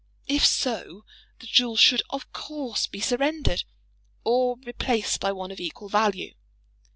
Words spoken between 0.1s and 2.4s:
If so, the jewel should, of